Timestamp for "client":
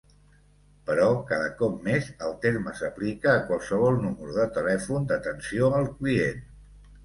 6.03-6.45